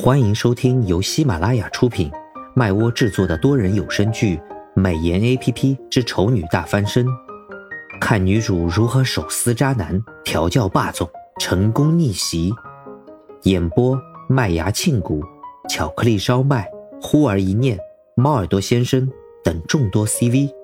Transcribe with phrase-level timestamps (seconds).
[0.00, 2.08] 欢迎收听由喜马拉雅出品、
[2.54, 4.36] 麦窝制作的多人有声剧
[4.72, 7.04] 《美颜 A P P 之丑女大翻身》，
[8.00, 12.54] 看女主如何手撕渣男、调教霸总、成功逆袭。
[13.42, 15.20] 演播：麦芽庆谷、
[15.68, 16.70] 巧克力烧麦、
[17.02, 17.76] 忽而一念、
[18.14, 19.10] 猫耳朵先生
[19.42, 20.54] 等众多 C V。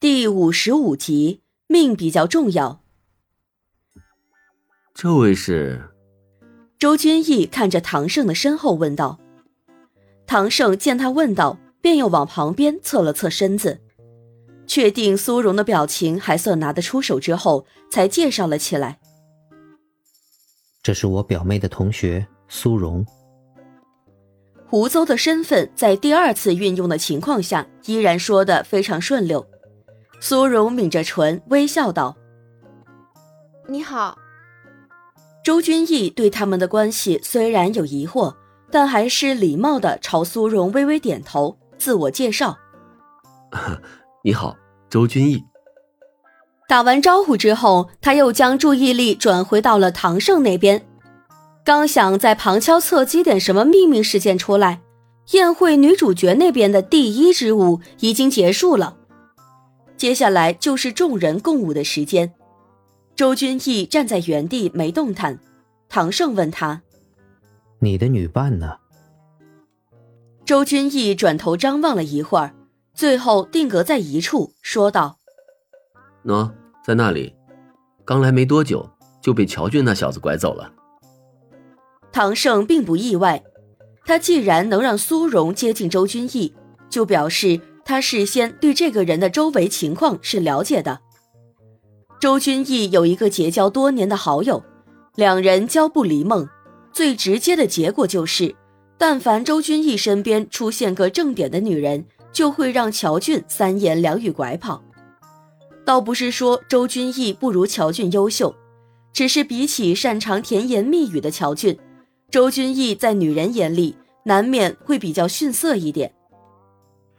[0.00, 2.80] 第五十五集，命比较重要。
[4.94, 5.90] 这位是。
[6.78, 9.18] 周君逸看着唐胜的身后问道
[10.26, 13.80] ：“唐胜见他问道，便又往旁边侧了侧身子，
[14.66, 18.98] 确定苏荣的表情还算拿得出手之后，才介绍了起来。
[20.82, 23.04] 这是我表妹的同学苏荣。
[24.66, 29.44] 胡诌的身份在第二次运用的情况下，依然说得非常顺溜。
[30.20, 32.14] 苏荣抿着唇微笑道
[33.66, 34.18] ：‘你好。’”
[35.46, 38.34] 周君逸对他们的关系虽然有疑惑，
[38.68, 42.56] 但还是礼貌的朝苏荣微微点头，自我介绍
[44.24, 44.56] ：“你好，
[44.90, 45.40] 周君逸。”
[46.68, 50.84] 打完招呼之后，他又将注意力转回到了唐胜那边，
[51.64, 54.80] 刚想在旁敲侧击点什么秘密事件出来，
[55.30, 58.96] 宴会女主角那边的第一支舞已经结束了，
[59.96, 62.32] 接下来就是众人共舞的时间。
[63.16, 65.38] 周君逸站在原地没动弹，
[65.88, 66.82] 唐胜问他
[67.80, 68.76] ：“你的女伴呢？”
[70.44, 72.54] 周君逸转头张望了一会儿，
[72.92, 75.16] 最后定格在一处，说道
[76.26, 76.52] ：“喏，
[76.84, 77.34] 在那里，
[78.04, 78.86] 刚来没多久
[79.22, 80.70] 就被乔俊那小子拐走了。”
[82.12, 83.42] 唐胜并不意外，
[84.04, 86.54] 他既然能让苏荣接近周君逸，
[86.90, 91.00] 就表示他事先对这个人的周围情况是了解的。
[92.18, 94.62] 周君逸有一个结交多年的好友，
[95.16, 96.48] 两人交不离梦。
[96.90, 98.54] 最直接的结果就是，
[98.96, 104.82] 但凡周君逸身边出现个正点的女人，就会让乔俊三言两语拐跑。
[105.84, 108.54] 倒不是说周君逸不如乔俊优秀，
[109.12, 111.78] 只是比起擅长甜言蜜语的乔俊，
[112.30, 113.94] 周君逸在女人眼里
[114.24, 116.10] 难免会比较逊色一点。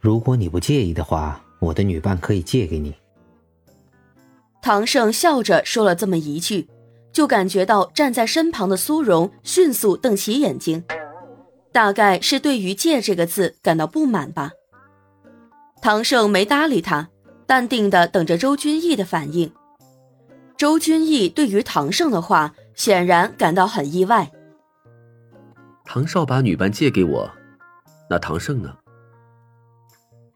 [0.00, 2.92] 如果你不介意的话，我的女伴可以借给你。
[4.60, 6.68] 唐胜笑着说了这么一句，
[7.12, 10.84] 就感觉到站在身旁的苏荣迅速瞪起眼睛，
[11.72, 14.50] 大概是对于“借”这个字感到不满吧。
[15.80, 17.08] 唐胜没搭理他，
[17.46, 19.52] 淡定的等着周君逸的反应。
[20.56, 24.30] 周君逸对于唐胜的话显然感到很意外。
[25.84, 27.30] 唐少把女伴借给我，
[28.10, 28.76] 那唐胜呢？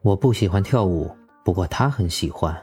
[0.00, 2.56] 我不喜欢跳舞，不过他很喜欢。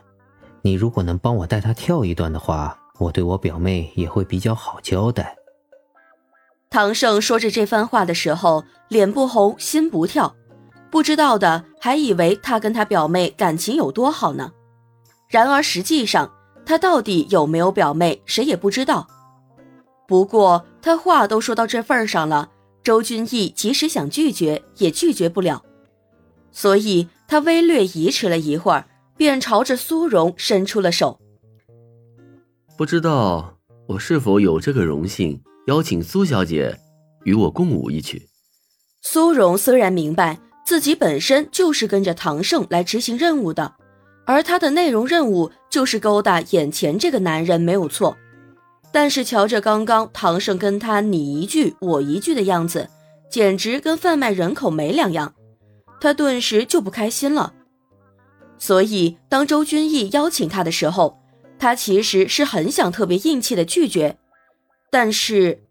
[0.61, 5.35] 你如果能帮我带她跳一段的话，我对我表妹也会比较好交代。
[6.69, 10.35] 唐胜说着这番话的时候，脸不红心不跳，
[10.91, 14.51] 不知道的还以为他跟他表妹感情有多好呢。
[15.29, 16.31] 然而实际上，
[16.65, 19.07] 他到底有没有表妹，谁也不知道。
[20.07, 22.49] 不过他话都说到这份上了，
[22.83, 25.63] 周君逸即使想拒绝也拒绝不了，
[26.51, 28.85] 所以他微略移迟了一会儿。
[29.19, 31.19] 便朝着苏荣伸出了手。
[32.77, 36.79] 不知道我是否有这个荣幸邀请苏小姐
[37.25, 38.29] 与我共舞一曲？
[39.01, 43.73] 苏荣虽然明白自己本身就是跟着唐胜来执行任务的，
[44.25, 48.15] 而他的内容任务就是勾搭眼前这个男人没有错，
[48.93, 52.89] 但是瞧着刚刚唐胜跟他你一句我一句的样子，
[53.29, 55.33] 简直跟贩卖人口没两样，
[55.99, 57.55] 他顿时就不开心了。
[58.59, 61.17] 所以，当周君逸邀请他的时候，
[61.57, 64.17] 他其实是很想特别硬气的拒绝，
[64.91, 65.63] 但是，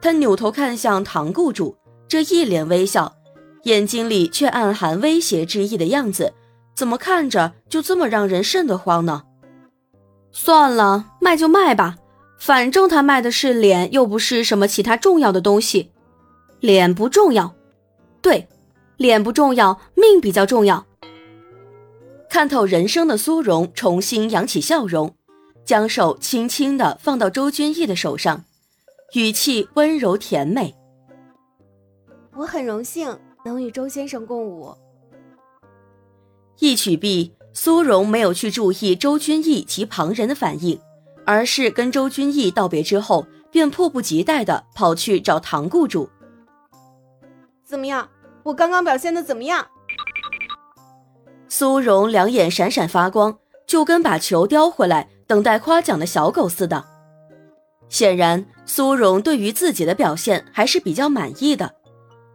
[0.00, 1.76] 他扭头看向唐雇主，
[2.06, 3.16] 这一脸微笑，
[3.64, 6.32] 眼睛里却暗含威胁之意的样子，
[6.74, 9.24] 怎么看着就这么让人瘆得慌呢？
[10.30, 11.96] 算了，卖就卖吧，
[12.38, 15.90] 反正他卖的是脸，又不是什么其他重要的东西。
[16.60, 17.54] 脸不重要，
[18.22, 18.48] 对，
[18.96, 20.86] 脸不重要，命比较重要。
[22.28, 25.14] 看透人生的苏荣重新扬起笑容，
[25.64, 28.44] 将手轻轻地放到周君逸的手上，
[29.14, 30.74] 语气温柔甜美。
[32.34, 34.74] 我很荣幸能与周先生共舞。
[36.58, 40.78] 一曲毕，苏荣没有去注意周君逸及旁人的反应，
[41.24, 46.08] 而是跟周君逸道别之后，便迫不及待地跑去找唐雇主。
[47.64, 48.08] 怎么样？
[48.42, 49.66] 我刚刚表现的怎么样？
[51.58, 56.84] 苏荣两眼闪闪发光，就跟把球叼回来等待夸奖的小狗似的。
[57.88, 61.74] 显然，苏荣对于自己的表现还是比较满意的，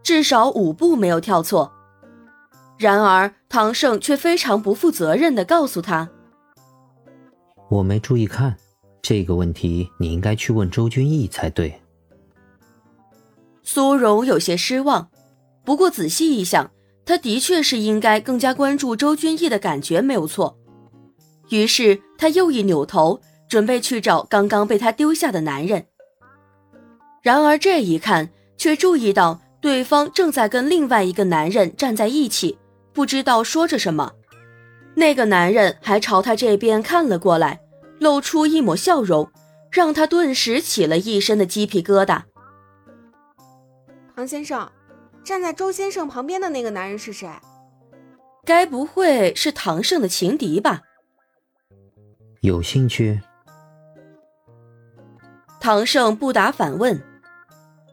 [0.01, 1.71] 至少舞步没有跳错。
[2.79, 6.09] 然而，唐胜却非常不负责任地告诉他
[7.69, 8.57] ：“我没注意看，
[9.03, 11.79] 这个问题你应该去问周君逸才对。”
[13.61, 15.11] 苏荣有些失望，
[15.63, 16.71] 不过仔细一想，
[17.11, 20.57] 他的确是应该更加关注周君逸的感觉，没有错。
[21.49, 23.19] 于是，他又一扭头。
[23.49, 25.85] 准备去找刚刚被他丢下的男人，
[27.21, 32.57] 然而这一看，却注意到对方正在跟另外一个男人站在一起，
[32.93, 34.13] 不知道说着什么。
[34.95, 37.59] 那个男人还朝他这边看了过来，
[37.99, 39.29] 露出一抹笑容，
[39.69, 42.21] 让他顿时起了一身的鸡皮疙瘩。
[44.15, 44.71] 唐先生，
[45.23, 47.29] 站在周先生旁边的那个男人是谁？
[48.43, 50.81] 该不会是唐胜的情敌吧？
[52.41, 53.21] 有兴趣？
[55.59, 56.99] 唐胜不答反问，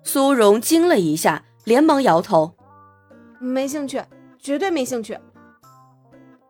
[0.03, 2.55] 苏荣惊了一下，连忙摇头
[3.39, 4.03] ：“没兴趣，
[4.41, 5.19] 绝对没兴趣。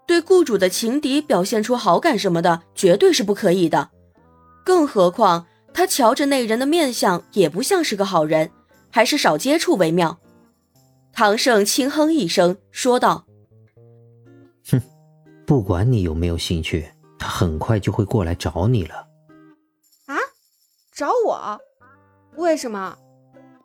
[0.07, 3.91] 对雇主的情敌表现出好感什么的，绝对是不可以的。
[4.65, 8.53] 更何况他瞧着那人的面相，也不像是个好人，
[8.91, 10.21] 还是少接触为妙。”
[11.19, 13.26] 唐胜轻哼一声，说道
[14.70, 14.81] ：“哼，
[15.44, 16.88] 不管你有没有兴趣，
[17.19, 18.94] 他很快就会过来找你了。”
[20.06, 20.15] 啊
[20.93, 21.59] 找我？
[22.37, 22.97] 为什么？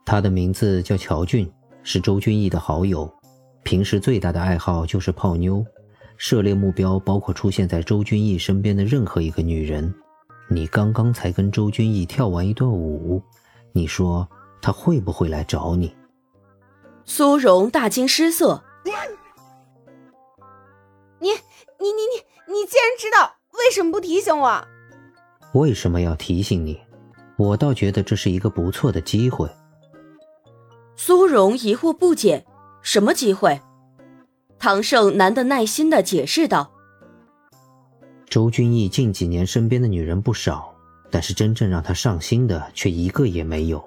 [0.03, 1.47] 他的名字叫乔俊，
[1.83, 3.07] 是周君逸的好友。
[3.61, 5.63] 平时最大的爱好就是泡妞，
[6.17, 9.93] 涉猎目标包括出现在周君逸身边的任何一个女人。
[10.49, 13.21] 你刚刚才跟周君逸跳完一段舞，
[13.73, 14.27] 你说
[14.59, 15.95] 他会不会来找你？
[17.05, 18.63] 苏荣大惊失色。
[21.19, 21.29] 你你
[21.79, 24.67] 你你你既然知道，为什么不提醒我？
[25.53, 26.81] 为什么要提醒你？
[27.37, 29.49] 我倒觉得这是一个不错的机会。
[30.95, 32.45] 苏荣疑惑不解
[32.81, 33.59] ：“什么机会？”
[34.59, 36.71] 唐胜难得耐心的解释道
[38.29, 40.73] ：“周君逸近几年身边的女人不少，
[41.11, 43.83] 但是真正让他上心的却一个也没有。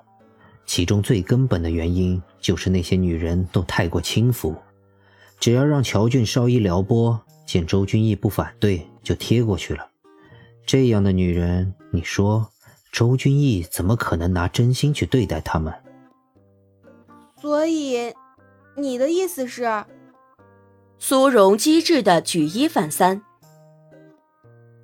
[0.66, 4.54] 其中最根本的原因就是那些女人都太过轻浮。
[5.38, 9.88] 只要让乔俊稍一撩拨，见周君逸不反对，就贴过去了。
[10.66, 12.50] 这样的女人，你说？”
[12.92, 15.74] 周君逸怎么可能拿真心去对待他们？
[17.38, 18.14] 所以，
[18.74, 19.84] 你的意思是？
[20.98, 23.20] 苏荣机智的举一反三，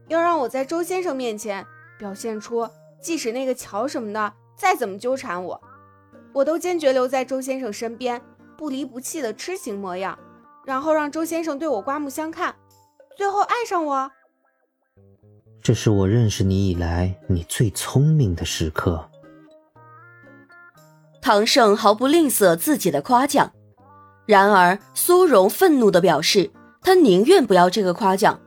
[0.09, 1.65] 要让我在周先生面前
[1.99, 2.69] 表现出，
[3.01, 5.63] 即使那个乔什么的再怎么纠缠我，
[6.33, 8.21] 我都坚决留在周先生身边，
[8.57, 10.19] 不离不弃的痴情模样，
[10.65, 12.55] 然后让周先生对我刮目相看，
[13.17, 14.11] 最后爱上我。
[15.63, 19.09] 这是我认识你以来你最聪明的时刻。
[21.21, 23.53] 唐胜毫不吝啬自己的夸奖，
[24.27, 26.51] 然而苏荣愤怒的表示，
[26.81, 28.41] 他宁愿不要这个夸奖。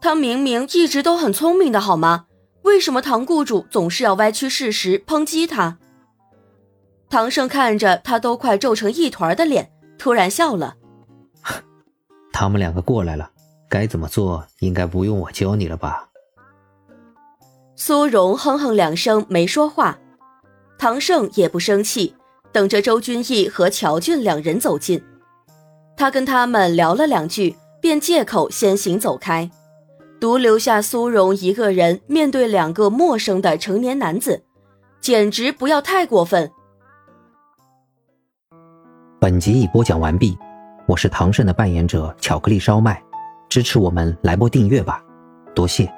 [0.00, 2.26] 他明明一直都很聪明的好吗？
[2.62, 5.78] 为什么唐雇主总是要歪曲事实抨击他？
[7.08, 10.76] 唐胜看着他都快皱成一团的脸，突然笑了。
[12.32, 13.30] 他们两个过来了，
[13.68, 16.08] 该怎么做应该不用我教你了吧？
[17.76, 19.98] 苏荣哼哼两声，没说话。
[20.78, 22.14] 唐胜也不生气，
[22.52, 25.02] 等着周君逸和乔俊两人走近。
[25.96, 29.50] 他跟他们聊了两句，便借口先行走开，
[30.20, 34.44] 独留下苏荣一个人面对两个陌生的成年男子，
[35.00, 36.50] 简直不要太过分。
[39.26, 40.38] 本集已播讲完毕，
[40.86, 43.02] 我是唐胜的扮演者巧克力烧麦，
[43.48, 45.02] 支持我们来波订阅吧，
[45.52, 45.92] 多谢。